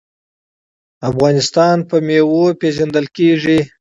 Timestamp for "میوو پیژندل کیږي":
2.07-3.59